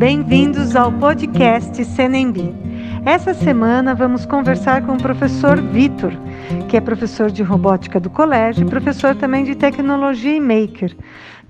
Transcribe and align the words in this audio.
Bem-vindos 0.00 0.74
ao 0.76 0.90
podcast 0.90 1.84
Senembi. 1.84 2.54
Essa 3.04 3.34
semana 3.34 3.94
vamos 3.94 4.24
conversar 4.24 4.86
com 4.86 4.94
o 4.94 4.96
professor 4.98 5.60
Vitor, 5.60 6.12
que 6.70 6.78
é 6.78 6.80
professor 6.80 7.30
de 7.30 7.42
robótica 7.42 8.00
do 8.00 8.08
colégio 8.08 8.66
e 8.66 8.70
professor 8.70 9.14
também 9.14 9.44
de 9.44 9.54
tecnologia 9.54 10.34
e 10.34 10.40
maker. 10.40 10.96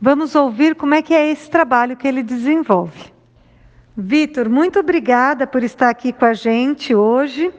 Vamos 0.03 0.35
ouvir 0.35 0.75
como 0.75 0.95
é 0.95 1.01
que 1.01 1.15
é 1.15 1.31
esse 1.31 1.49
trabalho 1.49 1.97
que 1.97 2.09
ele 2.09 2.25
desenvolve. 2.25 3.13
Vitor, 3.97 4.49
muito 4.51 4.81
obrigada 4.81 5.47
por 5.47 5.63
estar 5.63 5.89
aqui 5.89 6.13
com 6.13 6.25
a 6.25 6.35
gente 6.35 6.93
hoje. 6.93 7.53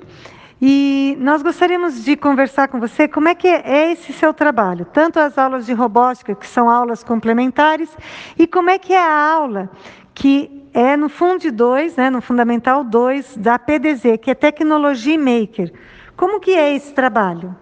E 0.61 1.15
nós 1.21 1.41
gostaríamos 1.41 2.03
de 2.03 2.17
conversar 2.17 2.67
com 2.67 2.81
você 2.81 3.07
como 3.07 3.29
é 3.29 3.33
que 3.33 3.47
é 3.47 3.93
esse 3.93 4.11
seu 4.11 4.33
trabalho, 4.33 4.85
tanto 4.91 5.19
as 5.19 5.37
aulas 5.37 5.65
de 5.65 5.71
robótica, 5.71 6.35
que 6.35 6.45
são 6.45 6.69
aulas 6.69 7.01
complementares, 7.01 7.89
e 8.37 8.45
como 8.45 8.69
é 8.69 8.77
que 8.77 8.91
é 8.91 8.99
a 9.01 9.33
aula 9.33 9.69
que 10.13 10.60
é 10.73 10.95
no 10.95 11.09
Fundo 11.09 11.51
2, 11.51 11.95
né, 11.95 12.09
no 12.09 12.21
Fundamental 12.21 12.83
2 12.83 13.37
da 13.37 13.59
PDZ, 13.59 14.17
que 14.21 14.31
é 14.31 14.35
Tecnologia 14.35 15.17
Maker. 15.17 15.71
Como 16.15 16.39
que 16.39 16.51
é 16.51 16.75
esse 16.75 16.93
trabalho? 16.93 17.55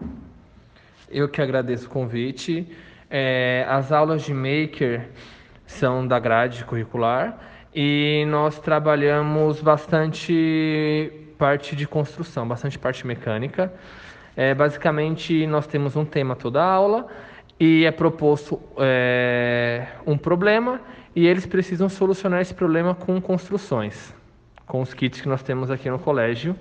Eu 1.10 1.28
que 1.28 1.42
agradeço 1.42 1.88
o 1.88 1.90
convite. 1.90 2.68
É, 3.10 3.66
as 3.68 3.92
aulas 3.92 4.22
de 4.22 4.34
Maker 4.34 5.10
são 5.66 6.08
da 6.08 6.20
grade 6.20 6.64
curricular 6.66 7.40
e 7.74 8.26
nós 8.28 8.60
trabalhamos 8.60 9.62
bastante 9.62 11.12
parte 11.38 11.76
de 11.76 11.88
construção, 11.88 12.48
bastante 12.48 12.78
parte 12.78 13.08
mecânica. 13.08 13.74
É, 14.36 14.54
basicamente, 14.54 15.48
nós 15.48 15.66
temos 15.66 15.96
um 15.96 16.06
tema 16.06 16.36
toda 16.36 16.62
a 16.62 16.66
aula 16.66 17.08
e 17.60 17.86
é 17.86 17.92
proposto 17.92 18.62
é, 18.78 19.88
um 20.08 20.18
problema 20.18 20.80
e 21.16 21.28
eles 21.28 21.46
precisam 21.46 21.90
solucionar 21.90 22.42
esse 22.42 22.54
problema 22.54 22.96
com 22.96 23.20
construções, 23.20 24.16
com 24.66 24.82
os 24.82 24.94
kits 24.94 25.20
que 25.20 25.28
nós 25.28 25.44
temos 25.44 25.70
aqui 25.70 25.90
no 25.90 26.00
colégio. 26.00 26.56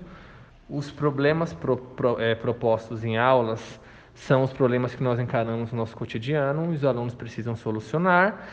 Os 0.69 0.91
problemas 0.91 1.55
pro, 1.55 1.77
pro, 1.77 2.21
é, 2.21 2.35
propostos 2.35 3.05
em 3.05 3.17
aulas 3.17 3.81
são 4.13 4.43
os 4.43 4.53
problemas 4.53 4.95
que 4.95 5.03
nós 5.03 5.21
encaramos 5.21 5.71
no 5.71 5.79
nosso 5.79 5.97
cotidiano 5.97 6.69
os 6.71 6.85
alunos 6.85 7.15
precisam 7.15 7.55
solucionar. 7.55 8.49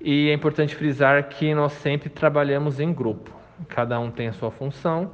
E 0.00 0.30
é 0.30 0.32
importante 0.32 0.74
frisar 0.74 1.28
que 1.28 1.54
nós 1.54 1.72
sempre 1.72 2.08
trabalhamos 2.08 2.80
em 2.80 2.90
grupo, 2.90 3.30
cada 3.68 4.00
um 4.00 4.10
tem 4.10 4.28
a 4.28 4.32
sua 4.32 4.50
função 4.50 5.10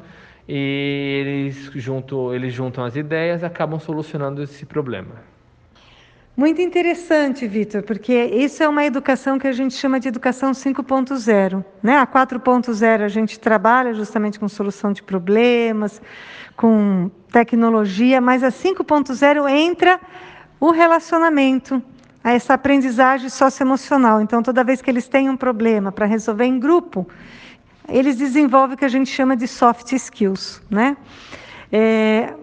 e 0.49 1.19
eles, 1.21 1.73
junto, 1.75 2.33
eles 2.33 2.55
juntam 2.55 2.85
as 2.85 2.95
ideias 2.95 3.43
acabam 3.43 3.81
solucionando 3.81 4.41
esse 4.41 4.65
problema. 4.65 5.36
Muito 6.37 6.61
interessante, 6.61 7.47
Vitor, 7.47 7.83
porque 7.83 8.13
isso 8.13 8.63
é 8.63 8.69
uma 8.69 8.85
educação 8.85 9.39
que 9.39 9.47
a 9.49 9.53
gente 9.53 9.73
chama 9.73 9.99
de 9.99 10.09
educação 10.09 10.53
5.0. 10.53 11.65
Né? 11.83 11.97
A 11.97 12.07
4.0 12.07 13.03
a 13.03 13.09
gente 13.09 13.41
trabalha 13.41 13.95
justamente 13.95 14.39
com 14.39 14.47
solução 14.47 14.93
de 14.93 15.03
problemas, 15.03 16.03
com 16.55 17.11
tecnologia, 17.33 18.21
mas 18.21 18.45
a 18.45 18.49
5.0 18.49 19.49
entra 19.49 19.99
o 20.61 20.71
relacionamento, 20.73 21.83
essa 22.23 22.53
aprendizagem 22.53 23.31
socioemocional. 23.31 24.21
Então, 24.21 24.43
toda 24.43 24.63
vez 24.63 24.83
que 24.83 24.91
eles 24.91 25.09
têm 25.09 25.31
um 25.31 25.39
problema 25.39 25.91
para 25.91 26.05
resolver 26.05 26.45
em 26.45 26.61
grupo, 26.61 27.09
eles 27.89 28.15
desenvolvem 28.15 28.75
o 28.75 28.79
que 28.79 28.85
a 28.85 28.89
gente 28.89 29.09
chama 29.09 29.35
de 29.39 29.49
soft 29.49 29.91
skills. 29.93 30.61
Né? 30.69 30.99
É, 31.73 32.35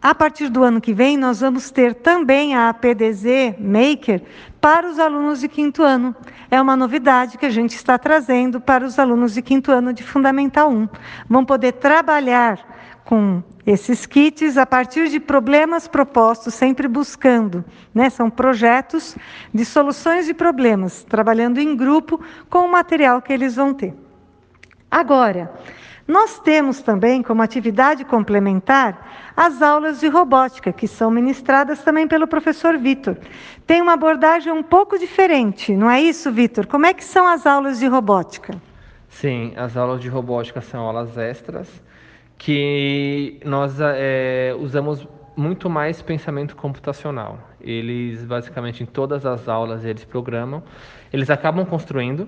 a 0.00 0.14
partir 0.14 0.48
do 0.48 0.62
ano 0.62 0.80
que 0.80 0.94
vem, 0.94 1.16
nós 1.16 1.40
vamos 1.40 1.70
ter 1.70 1.92
também 1.94 2.54
a 2.54 2.72
PDZ 2.72 3.56
Maker 3.58 4.22
para 4.60 4.88
os 4.88 4.98
alunos 4.98 5.40
de 5.40 5.48
quinto 5.48 5.82
ano. 5.82 6.14
É 6.48 6.60
uma 6.60 6.76
novidade 6.76 7.36
que 7.36 7.44
a 7.44 7.50
gente 7.50 7.74
está 7.74 7.98
trazendo 7.98 8.60
para 8.60 8.84
os 8.84 8.96
alunos 8.96 9.34
de 9.34 9.42
quinto 9.42 9.72
ano 9.72 9.92
de 9.92 10.04
Fundamental 10.04 10.70
1. 10.70 10.88
Vão 11.28 11.44
poder 11.44 11.72
trabalhar 11.72 12.58
com 13.04 13.42
esses 13.66 14.06
kits 14.06 14.56
a 14.56 14.64
partir 14.64 15.08
de 15.08 15.18
problemas 15.18 15.88
propostos, 15.88 16.54
sempre 16.54 16.86
buscando. 16.86 17.64
Né? 17.92 18.08
São 18.08 18.30
projetos 18.30 19.16
de 19.52 19.64
soluções 19.64 20.26
de 20.26 20.32
problemas, 20.32 21.02
trabalhando 21.04 21.58
em 21.58 21.76
grupo 21.76 22.20
com 22.48 22.60
o 22.60 22.70
material 22.70 23.20
que 23.20 23.32
eles 23.32 23.56
vão 23.56 23.74
ter. 23.74 23.94
Agora, 24.90 25.52
nós 26.08 26.40
temos 26.40 26.80
também 26.80 27.22
como 27.22 27.42
atividade 27.42 28.02
complementar 28.02 29.32
as 29.36 29.60
aulas 29.60 30.00
de 30.00 30.08
robótica, 30.08 30.72
que 30.72 30.88
são 30.88 31.10
ministradas 31.10 31.82
também 31.82 32.08
pelo 32.08 32.26
professor 32.26 32.78
Vitor. 32.78 33.14
Tem 33.66 33.82
uma 33.82 33.92
abordagem 33.92 34.50
um 34.50 34.62
pouco 34.62 34.98
diferente, 34.98 35.76
não 35.76 35.90
é 35.90 36.00
isso, 36.00 36.32
Vitor? 36.32 36.66
Como 36.66 36.86
é 36.86 36.94
que 36.94 37.04
são 37.04 37.26
as 37.26 37.46
aulas 37.46 37.78
de 37.78 37.86
robótica? 37.86 38.54
Sim, 39.10 39.52
as 39.54 39.76
aulas 39.76 40.00
de 40.00 40.08
robótica 40.08 40.62
são 40.62 40.80
aulas 40.80 41.18
extras 41.18 41.68
que 42.38 43.38
nós 43.44 43.76
é, 43.78 44.56
usamos 44.58 45.06
muito 45.36 45.68
mais 45.68 46.00
pensamento 46.00 46.56
computacional. 46.56 47.38
Eles 47.60 48.24
basicamente 48.24 48.82
em 48.82 48.86
todas 48.86 49.26
as 49.26 49.46
aulas 49.46 49.84
eles 49.84 50.04
programam, 50.04 50.62
eles 51.12 51.28
acabam 51.28 51.66
construindo 51.66 52.26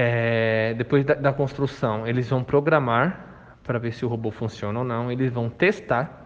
é, 0.00 0.74
depois 0.74 1.04
da, 1.04 1.14
da, 1.14 1.32
construção, 1.32 2.06
eles 2.06 2.30
vão 2.30 2.44
programar 2.44 3.56
para 3.64 3.80
ver 3.80 3.92
se 3.92 4.04
o 4.04 4.08
robô 4.08 4.30
funciona 4.30 4.78
ou 4.78 4.84
não. 4.84 5.10
Eles 5.10 5.32
vão 5.32 5.50
testar 5.50 6.24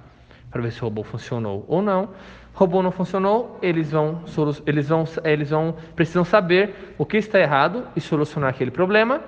para 0.50 0.60
ver 0.60 0.70
se 0.72 0.82
o 0.82 0.84
robô 0.84 1.02
funcionou 1.02 1.64
ou 1.66 1.80
não. 1.80 2.10
O 2.54 2.58
robô 2.58 2.82
não 2.82 2.90
funcionou, 2.90 3.58
eles 3.62 3.90
vão, 3.90 4.22
eles 4.66 4.88
vão, 4.90 5.04
eles 5.24 5.48
vão 5.48 5.74
precisam 5.96 6.22
saber 6.22 6.94
o 6.98 7.06
que 7.06 7.16
está 7.16 7.40
errado 7.40 7.88
e 7.96 8.00
solucionar 8.00 8.50
aquele 8.50 8.70
problema. 8.70 9.22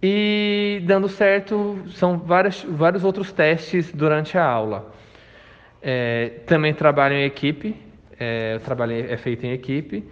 E 0.00 0.80
dando 0.86 1.08
certo, 1.08 1.82
são 1.88 2.18
vários 2.18 3.02
outros 3.02 3.32
testes 3.32 3.90
durante 3.90 4.38
a 4.38 4.44
aula. 4.44 4.92
É, 5.82 6.40
também 6.46 6.72
trabalho 6.72 7.16
em 7.16 7.24
equipe, 7.24 7.74
é, 8.18 8.58
o 8.58 8.60
trabalho 8.60 8.92
é 8.92 9.16
feito 9.16 9.44
em 9.44 9.50
equipe. 9.50 10.08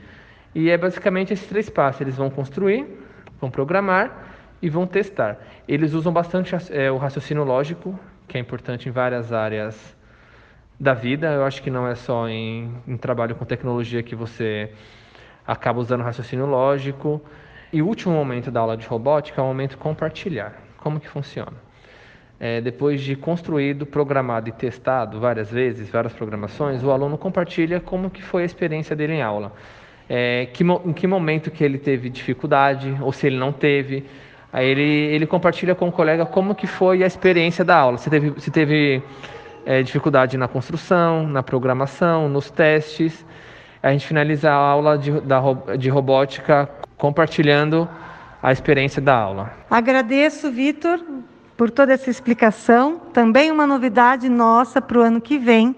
E 0.55 0.71
é 0.71 0.77
basicamente 0.77 1.33
esses 1.33 1.47
três 1.47 1.71
passos: 1.71 2.01
eles 2.01 2.17
vão 2.17 2.31
construir, 2.31 3.04
vão 3.41 3.51
programar 3.51 4.35
e 4.61 4.69
vão 4.69 4.87
testar. 4.87 5.39
Eles 5.69 5.93
usam 5.93 6.13
bastante 6.13 6.55
é, 6.71 6.91
o 6.91 6.97
raciocínio 6.97 7.45
lógico, 7.45 7.99
que 8.27 8.39
é 8.39 8.41
importante 8.41 8.89
em 8.89 8.93
várias 8.93 9.33
áreas 9.33 9.97
da 10.81 10.95
vida. 10.95 11.31
Eu 11.33 11.45
acho 11.45 11.63
que 11.63 11.71
não 11.71 11.87
é 11.87 11.95
só 11.95 12.29
em, 12.29 12.75
em 12.89 12.97
trabalho 12.97 13.35
com 13.35 13.45
tecnologia 13.45 14.03
que 14.03 14.15
você 14.15 14.73
acaba 15.47 15.81
usando 15.81 16.03
raciocínio 16.03 16.47
lógico. 16.47 17.21
E 17.73 17.83
o 17.83 17.87
último 17.87 18.15
momento 18.15 18.51
da 18.51 18.61
aula 18.61 18.77
de 18.77 18.87
robótica 18.87 19.41
é 19.41 19.45
o 19.45 19.47
momento 19.47 19.77
compartilhar. 19.77 20.55
Como 20.79 20.99
que 20.99 21.09
funciona? 21.09 21.65
É, 22.41 22.61
depois 22.61 23.01
de 23.01 23.15
construído, 23.17 23.85
programado 23.87 24.49
e 24.49 24.53
testado 24.53 25.21
várias 25.21 25.51
vezes, 25.51 25.89
várias 25.89 26.13
programações, 26.13 26.83
o 26.83 26.91
aluno 26.91 27.17
compartilha 27.17 27.81
como 27.81 28.11
que 28.11 28.23
foi 28.23 28.43
a 28.43 28.47
experiência 28.47 28.95
dele 28.97 29.15
em 29.15 29.23
aula 29.23 29.53
é, 30.09 30.47
que, 30.53 30.65
em 30.65 30.93
que 30.93 31.07
momento 31.07 31.51
que 31.51 31.65
ele 31.65 31.79
teve 31.79 32.09
dificuldade 32.11 32.97
ou 33.01 33.13
se 33.13 33.27
ele 33.27 33.37
não 33.37 33.53
teve. 33.53 34.05
Aí 34.53 34.67
ele, 34.69 34.83
ele 34.83 35.27
compartilha 35.27 35.75
com 35.75 35.89
o 35.89 35.93
colega 35.93 36.25
como 36.25 36.55
que 36.55 36.67
foi 36.67 37.03
a 37.03 37.07
experiência 37.07 37.65
da 37.65 37.77
aula, 37.77 37.99
se 37.99 38.09
teve, 38.09 38.41
se 38.41 38.51
teve 38.51 39.03
é, 39.67 39.83
dificuldade 39.83 40.37
na 40.37 40.47
construção, 40.47 41.27
na 41.27 41.43
programação, 41.43 42.29
nos 42.29 42.51
testes. 42.51 43.27
A 43.83 43.91
gente 43.93 44.07
finaliza 44.07 44.51
a 44.51 44.55
aula 44.55 44.97
de, 44.97 45.21
da, 45.21 45.41
de 45.77 45.89
robótica 45.89 46.69
compartilhando 46.97 47.89
a 48.43 48.53
experiência 48.53 49.01
da 49.03 49.15
aula. 49.15 49.53
Agradeço, 49.71 50.51
Vitor, 50.53 51.01
por 51.57 51.71
toda 51.71 51.93
essa 51.93 52.11
explicação. 52.11 53.01
Também 53.13 53.51
uma 53.51 53.67
novidade 53.67 54.29
nossa 54.29 54.81
para 54.81 54.99
o 54.99 55.03
ano 55.03 55.21
que 55.21 55.39
vem 55.39 55.75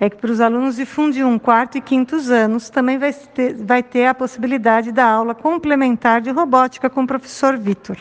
é 0.00 0.08
que 0.08 0.16
para 0.16 0.30
os 0.30 0.40
alunos 0.40 0.76
de 0.76 0.86
Fundo 0.86 1.16
1, 1.16 1.38
quarto 1.38 1.76
e 1.76 1.80
quintos 1.80 2.30
anos, 2.30 2.70
também 2.70 2.98
vai 2.98 3.12
ter, 3.12 3.54
vai 3.54 3.82
ter 3.82 4.06
a 4.06 4.14
possibilidade 4.14 4.92
da 4.92 5.04
aula 5.04 5.34
complementar 5.34 6.20
de 6.20 6.30
robótica 6.30 6.88
com 6.88 7.02
o 7.02 7.06
professor 7.06 7.56
Vitor. 7.56 7.96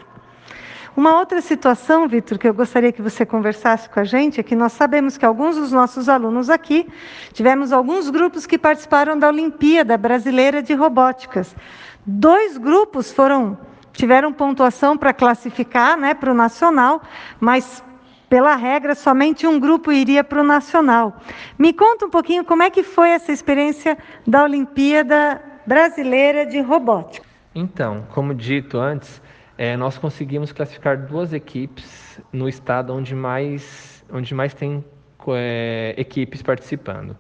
Uma 0.96 1.18
outra 1.18 1.42
situação, 1.42 2.07
Vitor, 2.07 2.40
que 2.40 2.48
eu 2.48 2.54
gostaria 2.54 2.92
que 2.92 3.01
você 3.04 3.24
conversasse 3.25 3.88
com 3.88 4.00
a 4.00 4.04
gente, 4.04 4.40
é 4.40 4.44
que 4.44 4.56
nós 4.56 4.74
sabemos 4.74 5.16
que 5.16 5.25
alguns 5.25 5.56
dos 5.56 5.72
nossos 5.72 6.10
alunos 6.10 6.50
aqui, 6.50 6.88
tivemos 7.34 7.72
alguns 7.72 8.10
grupos 8.10 8.48
que 8.48 8.57
participaram 8.57 9.18
da 9.18 9.28
Olimpíada 9.28 9.96
Brasileira 9.96 10.62
de 10.62 10.74
Robóticas. 10.74 11.56
Dois 12.04 12.57
grupos 12.57 13.12
foram 13.12 13.57
tiveram 13.98 14.32
pontuação 14.32 14.96
para 14.96 15.12
classificar 15.12 15.98
né, 15.98 16.14
para 16.14 16.32
o 16.32 16.34
nacional, 16.36 17.02
mas 17.40 17.84
pela 18.30 18.56
regra, 18.56 18.94
somente 18.94 19.48
um 19.48 19.60
grupo 19.60 19.92
iria 19.92 20.24
para 20.24 20.40
o 20.40 20.44
nacional. 20.44 21.20
Me 21.58 21.74
conta 21.74 22.06
um 22.06 22.10
pouquinho 22.10 22.46
como 22.46 22.62
é 22.62 22.70
que 22.70 22.84
foi 22.84 23.10
essa 23.10 23.32
experiência 23.32 23.98
da 24.26 24.44
Olimpíada 24.44 25.42
Brasileira 25.66 26.46
de 26.46 26.62
Robótica. 26.62 27.26
Então, 27.56 28.06
como 28.12 28.36
dito 28.36 28.78
antes, 28.78 29.20
é, 29.58 29.76
nós 29.76 29.98
conseguimos 29.98 30.52
classificar 30.52 30.96
duas 30.96 31.34
equipes 31.34 32.22
no 32.32 32.48
estado 32.48 32.94
onde 32.94 33.16
mais, 33.16 34.06
onde 34.14 34.36
mais 34.36 34.54
tem 34.54 34.86
é, 35.30 35.96
equipes 35.98 36.44
participando. 36.44 37.18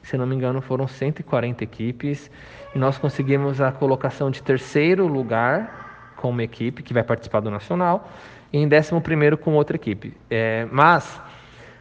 Se 0.00 0.16
não 0.16 0.26
me 0.26 0.36
engano, 0.36 0.60
foram 0.60 0.86
140 0.86 1.64
equipes 1.64 2.30
e 2.72 2.78
nós 2.78 2.98
conseguimos 2.98 3.60
a 3.60 3.72
colocação 3.72 4.30
de 4.30 4.40
terceiro 4.42 5.08
lugar 5.08 5.79
com 6.20 6.30
uma 6.30 6.42
equipe 6.42 6.82
que 6.82 6.92
vai 6.92 7.02
participar 7.02 7.40
do 7.40 7.50
nacional 7.50 8.08
e 8.52 8.58
em 8.58 8.68
décimo 8.68 9.00
primeiro 9.00 9.38
com 9.38 9.54
outra 9.54 9.76
equipe. 9.76 10.14
É, 10.30 10.66
mas 10.70 11.20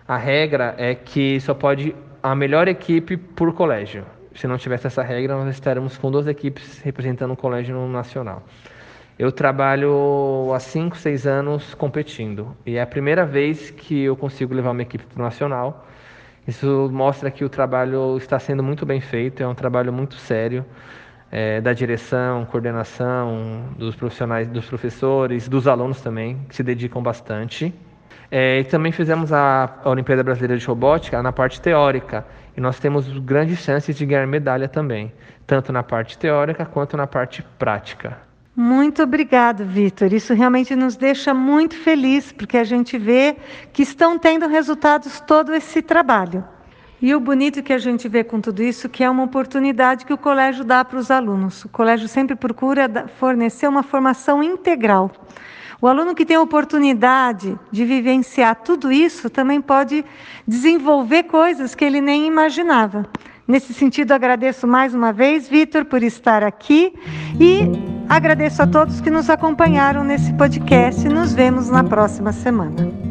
a 0.07 0.17
regra 0.17 0.75
é 0.77 0.95
que 0.95 1.39
só 1.41 1.53
pode 1.53 1.93
a 2.23 2.33
melhor 2.33 2.67
equipe 2.67 3.17
por 3.17 3.53
colégio. 3.53 4.05
Se 4.33 4.47
não 4.47 4.57
tivesse 4.57 4.87
essa 4.87 5.03
regra, 5.03 5.35
nós 5.35 5.53
estaremos 5.53 5.97
com 5.97 6.09
duas 6.09 6.27
equipes 6.27 6.79
representando 6.79 7.31
o 7.31 7.35
colégio 7.35 7.75
no 7.75 7.87
nacional. 7.89 8.43
Eu 9.17 9.33
trabalho 9.33 10.53
há 10.53 10.59
5, 10.59 10.97
6 10.97 11.27
anos 11.27 11.73
competindo 11.73 12.55
e 12.65 12.77
é 12.77 12.81
a 12.81 12.87
primeira 12.87 13.25
vez 13.25 13.69
que 13.69 14.03
eu 14.03 14.15
consigo 14.15 14.53
levar 14.53 14.71
uma 14.71 14.81
equipe 14.81 15.03
para 15.05 15.19
o 15.19 15.23
nacional. 15.23 15.85
Isso 16.47 16.89
mostra 16.91 17.29
que 17.29 17.43
o 17.43 17.49
trabalho 17.49 18.17
está 18.17 18.39
sendo 18.39 18.63
muito 18.63 18.85
bem 18.85 19.01
feito, 19.01 19.43
é 19.43 19.47
um 19.47 19.53
trabalho 19.53 19.91
muito 19.91 20.15
sério 20.15 20.65
é, 21.31 21.61
da 21.61 21.73
direção, 21.73 22.45
coordenação, 22.45 23.65
dos 23.77 23.95
profissionais, 23.95 24.47
dos 24.47 24.65
professores, 24.65 25.47
dos 25.47 25.67
alunos 25.67 26.01
também, 26.01 26.45
que 26.47 26.55
se 26.55 26.63
dedicam 26.63 27.01
bastante. 27.01 27.73
É, 28.31 28.59
e 28.59 28.63
também 28.63 28.91
fizemos 28.91 29.33
a, 29.33 29.77
a 29.83 29.89
Olimpíada 29.89 30.23
Brasileira 30.23 30.57
de 30.57 30.65
Robótica 30.65 31.21
na 31.21 31.31
parte 31.31 31.59
teórica 31.59 32.25
e 32.55 32.61
nós 32.61 32.79
temos 32.79 33.07
grandes 33.19 33.59
chances 33.59 33.95
de 33.95 34.05
ganhar 34.05 34.27
medalha 34.27 34.67
também, 34.67 35.11
tanto 35.47 35.71
na 35.71 35.81
parte 35.81 36.17
teórica 36.17 36.65
quanto 36.65 36.95
na 36.95 37.07
parte 37.07 37.41
prática. 37.57 38.17
Muito 38.55 39.01
obrigado, 39.01 39.63
Vitor. 39.63 40.11
Isso 40.11 40.33
realmente 40.33 40.75
nos 40.75 40.97
deixa 40.97 41.33
muito 41.33 41.75
feliz, 41.75 42.31
porque 42.31 42.57
a 42.57 42.63
gente 42.63 42.97
vê 42.97 43.37
que 43.71 43.81
estão 43.81 44.19
tendo 44.19 44.47
resultados 44.47 45.21
todo 45.21 45.53
esse 45.53 45.81
trabalho. 45.81 46.43
E 47.01 47.15
o 47.15 47.19
bonito 47.19 47.63
que 47.63 47.71
a 47.71 47.77
gente 47.77 48.09
vê 48.09 48.23
com 48.23 48.41
tudo 48.41 48.61
isso, 48.61 48.89
que 48.89 49.03
é 49.03 49.09
uma 49.09 49.23
oportunidade 49.23 50.05
que 50.05 50.13
o 50.13 50.17
colégio 50.17 50.65
dá 50.65 50.83
para 50.83 50.99
os 50.99 51.09
alunos. 51.09 51.63
O 51.63 51.69
colégio 51.69 52.07
sempre 52.07 52.35
procura 52.35 53.07
fornecer 53.19 53.67
uma 53.67 53.83
formação 53.83 54.43
integral. 54.43 55.11
O 55.81 55.87
aluno 55.87 56.13
que 56.13 56.25
tem 56.25 56.35
a 56.35 56.41
oportunidade 56.41 57.57
de 57.71 57.85
vivenciar 57.85 58.55
tudo 58.63 58.91
isso 58.91 59.29
também 59.29 59.61
pode 59.61 60.03
desenvolver 60.45 61.23
coisas 61.23 61.73
que 61.73 61.85
ele 61.85 62.01
nem 62.01 62.27
imaginava. 62.27 63.05
Nesse 63.47 63.73
sentido, 63.73 64.11
agradeço 64.11 64.67
mais 64.67 64.93
uma 64.93 65.13
vez, 65.13 65.47
Vitor, 65.47 65.85
por 65.85 66.03
estar 66.03 66.43
aqui 66.43 66.93
e 67.39 67.61
agradeço 68.09 68.61
a 68.61 68.67
todos 68.67 68.99
que 68.99 69.09
nos 69.09 69.29
acompanharam 69.29 70.03
nesse 70.03 70.33
podcast. 70.33 71.07
Nos 71.07 71.33
vemos 71.33 71.69
na 71.69 71.83
próxima 71.83 72.33
semana. 72.33 73.08